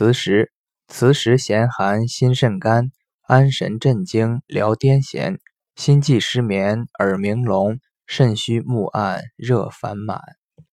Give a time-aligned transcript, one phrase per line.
[0.00, 0.50] 磁石
[0.88, 2.90] 磁石咸寒心肾肝，
[3.26, 5.36] 安神镇惊疗癫痫，
[5.76, 10.39] 心悸失眠耳鸣聋，肾虚目暗热烦满。